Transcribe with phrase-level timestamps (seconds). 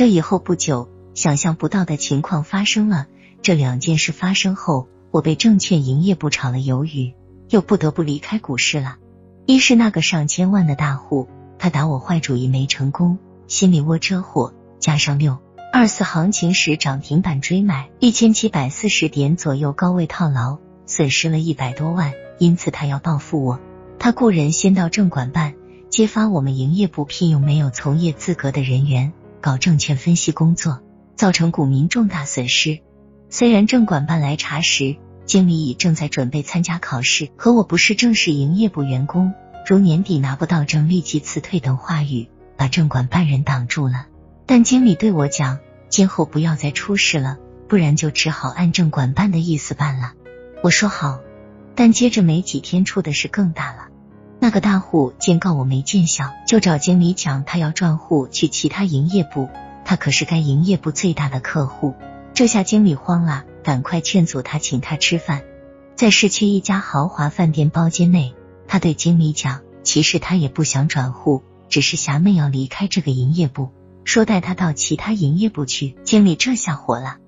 [0.00, 3.06] 这以后不久，想象不到的情况发生了。
[3.42, 7.12] 这两件事发生后，我被证券营业部炒了鱿鱼，
[7.50, 8.96] 又不得不离开股市了。
[9.44, 11.28] 一是那个上千万的大户，
[11.58, 15.36] 他打我坏主意没成功，心里窝着火，加上六
[15.70, 20.56] 二四行情时涨停板追买一千七百四十点左右高位套牢，
[20.86, 23.60] 损失了一百多万，因此他要报复我。
[23.98, 25.52] 他雇人先到证管办
[25.90, 30.80] 揭发我们营业部聘用没有从业资格的人员搞证券分析工作，
[31.16, 32.80] 造成股民重大损失。
[33.28, 39.32] 虽然证管办来查时，经理已正在准备参加考试，和我不是正式营业部员工，
[39.66, 44.06] 如年底拿不到证立即辞退等话语，把证管办人挡住了。
[44.46, 50.14] 但经理对我讲，今后不要再出事了，不然就只好按证管办的意思办了。
[50.62, 51.20] 我说好，
[51.76, 53.89] 但接着没几天出的事更大了。
[54.42, 59.50] 那个大户见告我没见效，就找经理讲，他要转户去其他营业部，
[59.84, 61.94] 他可是该营业部最大的客户。
[62.32, 65.42] 这下经理慌了，赶快劝阻他，请他吃饭。
[65.94, 68.34] 在市区一家豪华饭店包间内，
[68.66, 73.68] 他对经理讲，其实他也不想转户，只是霞妹要离开这个营业部，
[74.04, 75.96] 说带他到其他营业部去。
[76.02, 77.18] 经理这下火了，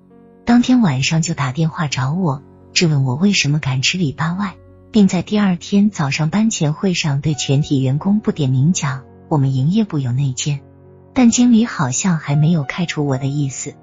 [0.47, 4.55] 当天晚上就打电话找我，质问我为什么敢吃里八外。
[4.93, 10.61] 并在第二天早上班前会上对全体员工不点名讲，我们营业部有内奸，
[11.15, 13.75] 但经理好像还没有开除我的意思。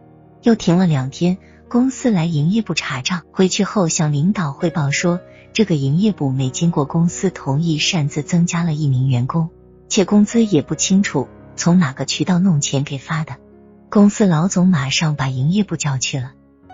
[0.43, 5.19] 又停了两天，公司来营业部查账，回去后向领导汇报说，
[5.51, 9.49] 这个营业部没经过公司同意，擅自增加了一名员工，
[9.87, 13.37] 且工资也不清楚从哪个渠道弄钱给发的。
[13.89, 16.33] 公司老总马上把营业部叫去了，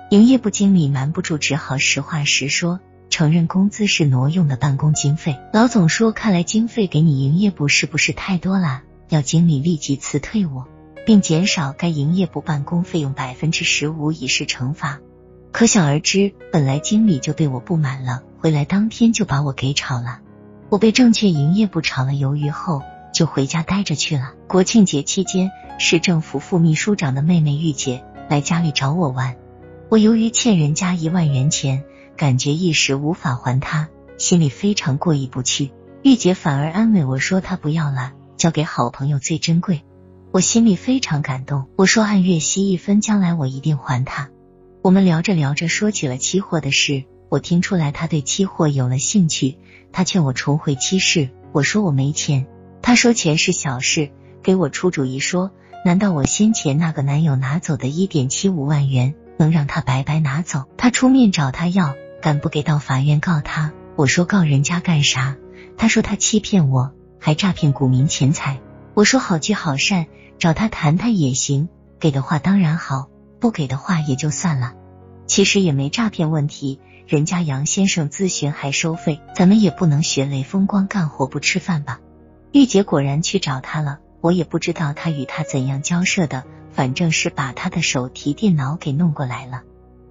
[0.10, 2.82] 营业部经理瞒不住，只好实话实说。
[3.16, 8.82] 承认工资是挪用的办公经费，老总说：“看来经费给你营业部是不是太多了？
[9.08, 10.68] 要经理立即辞退我，
[11.06, 15.00] 并减少该营业部办公费用百分之十五，以示惩罚。”
[15.54, 20.20] 可想而知，本来经理就对我不满了，回来当天就把我给炒了。
[20.68, 22.82] 我被证券营业部炒了鱿鱼后，
[23.14, 24.34] 就回家待着去了。
[24.50, 29.38] 国庆节期间，市政府副秘书长的妹妹玉姐来家里找我玩，
[29.88, 31.86] 我由于欠人家一万元钱。
[32.18, 35.72] 感觉一时无法还他，心里非常过意不去。
[36.02, 39.84] 玉姐反而安慰我说：“她不要了，交给好朋友最珍贵。”
[40.32, 41.66] 我心里非常感动。
[41.76, 44.30] 我说：“按月息一分，将来我一定还他。”
[44.84, 47.06] 我们聊着聊着，说起了期货的事。
[47.30, 49.58] 我听出来他对期货有了兴趣，
[49.92, 51.30] 他劝我重回期市。
[51.52, 52.46] 我说我没钱，
[52.82, 54.12] 他说钱是小事，
[54.44, 55.52] 给我出主意说
[55.84, 60.66] ：“难道我先前那个男友拿走的一点七五万元，能让他白白拿走？
[60.78, 63.72] 他出面找他要。”敢不给到法院告他？
[63.96, 65.38] 我说告人家干啥？
[65.78, 68.62] 他说他欺骗我，还诈骗股民钱财。
[68.96, 70.08] 我说好聚好散，
[70.40, 71.70] 找他谈谈也行。
[72.00, 73.10] 给的话当然好，
[73.40, 74.74] 不给的话也就算了。
[75.28, 82.00] 其实也没诈骗问题，人家杨先生咨询还收费，咱们也不能学雷锋光干活不吃饭吧？
[82.52, 89.62] 玉姐果然去找他了，我也不知道他与他怎样交涉的，反正是把他的手提电脑给弄过来了。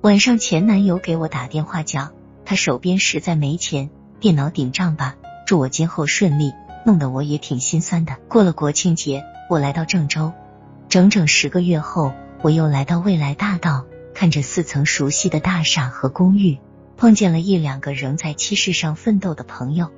[0.05, 2.13] 晚上前男友给我打电话讲，
[2.45, 3.89] 他手边实在没钱，
[4.21, 5.17] 电脑顶账吧，
[5.47, 6.53] 祝我今后顺利，
[6.85, 8.19] 弄得我也挺心酸的。
[8.29, 10.35] 过了国庆节，我来到郑州，
[10.91, 16.59] 整整十个月后，我又来到未来大道，看着四层熟悉的大厦和公寓，
[16.99, 19.91] 碰见了一两个仍在期市上奋斗的朋友，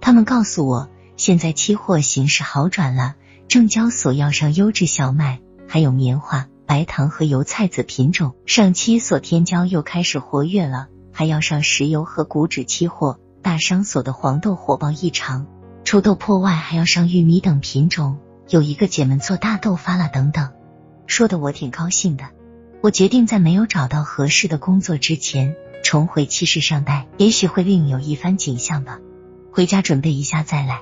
[0.00, 3.14] 他们告诉我，现在期货形势好转了，
[3.46, 6.48] 证交所要上优质小麦，还有棉花。
[6.72, 13.18] 白糖和油菜籽品种上期所天胶又开始活跃了，还要上石油和股指期货。
[13.42, 15.46] 大商所的黄豆火爆异常，
[15.84, 18.16] 除豆粕外还要上玉米等品种。
[18.48, 20.48] 有一个姐们做大豆发了等等，
[21.06, 22.24] 说的我挺高兴的。
[22.80, 28.98] 我决定在没有找到合适的工作之前重回七市上代，也许会另有一番景象吧。
[29.52, 30.80] 回家准备一下再来。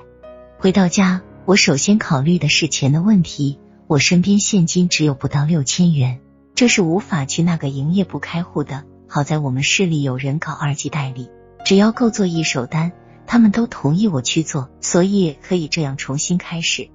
[0.57, 3.59] 回到家，我首先考虑的是钱的问题。
[3.91, 6.21] 我身边现金只有不到六千元，
[6.55, 8.85] 这是无法去那个营业部开户的。
[9.05, 11.29] 好在我们市里有人搞二级代理，
[11.65, 12.93] 只要够做一手单，
[13.27, 16.87] 他们都同意我去做，所以可以这样重新开始。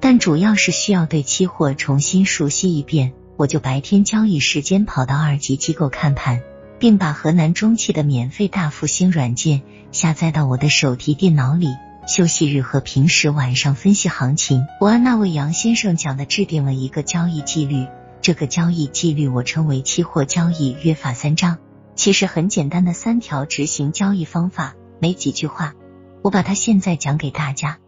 [0.00, 6.40] 但主要是需要对期货重新熟悉一遍，我就白天交易时间跑到二级机构看盘，
[6.78, 9.60] 并把河南中汽的免费大复兴软件
[9.92, 11.68] 下载到我的手提电脑里。
[12.08, 17.86] 休息日和平时晚上分析行情，我按那位杨先生讲的制定了一个交易纪律。
[18.22, 21.58] 这个交易纪律我称为期货交易约法三章，
[21.96, 25.74] 其实很简单的三条执行交易方法，没几句话。
[26.22, 27.78] 我把它现在讲给大家。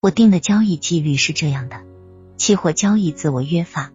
[0.00, 1.80] 我定的交易纪律是这样的：
[2.36, 3.92] 期货交易自我约法。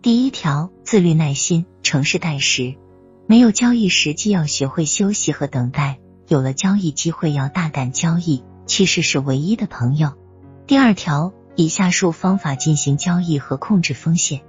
[0.00, 2.74] 第一条，自律、耐心、诚实待时。
[3.26, 8.42] 没有交易时机，要学会休息和等待；有了交易机会，要大胆交易。
[8.66, 10.12] 趋势是唯一的朋友。
[10.66, 14.42] 第二条，以下述方法进行交易和控制风险：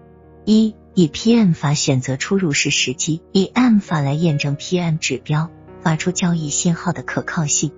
[0.46, 5.50] 一、以 PM 法选择出入市时机，以 M 法来验证 PM 指标
[5.82, 7.72] 发出交易信号的可靠性；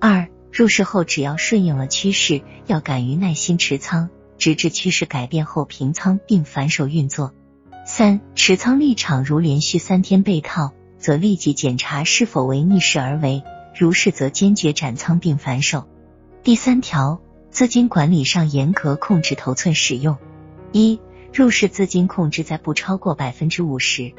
[0.00, 4.10] 二、入市后只要顺应了趋势，要敢于耐心持仓。
[4.38, 7.32] 直至趋势改变后平仓并反手运作。
[7.86, 13.44] 三持仓立场如连续三天被套，则立即检查是否为逆势而为，
[13.76, 15.86] 如是则坚决斩仓并反手。
[16.42, 17.20] 第三条，
[17.50, 20.16] 资金管理上严格控制头寸使用。
[20.72, 21.00] 一
[21.32, 24.12] 入市资金控制在不超过百分之五十。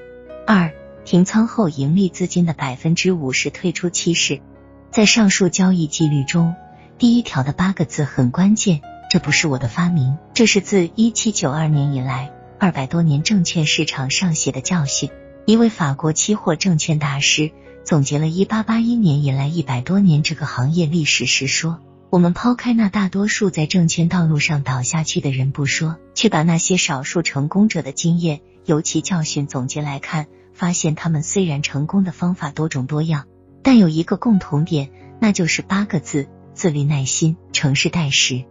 [0.46, 0.74] 二
[1.06, 4.42] 停仓后盈利资金的百分之五十退出期市。
[4.90, 6.56] 在上述交易纪律中，
[6.98, 8.82] 第一条的八个字很关键。
[9.10, 15.10] 这不是我的发明，这是自一七九二年以来二百多年证券市场上写的教训。
[15.46, 17.52] 一位法国期货证券大师
[17.84, 33.26] 总结了一八八一年以来一百多年这个行业历史时说：“我们抛开那大多数在证券道路上倒下去的人不说，却把那些少数成功者的经验、尤其教训总结来看，发现他们虽然成功的方法多种多样，
[33.64, 38.46] 但有一个共同点，那就是八个字：自律、耐心、诚实待时。”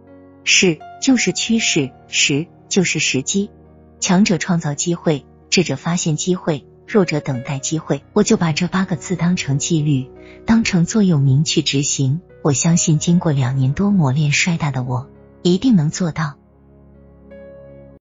[0.45, 3.49] 是就是趋势，时就是时机。
[3.99, 8.03] 强者创造机会，智者发现机会，弱者等待机会。
[8.13, 10.09] 我就把这八个字当成纪律，
[10.45, 12.21] 当成座右铭去执行。
[12.41, 15.09] 我相信，经过两年多磨练，摔打的我
[15.41, 16.35] 一定能做到。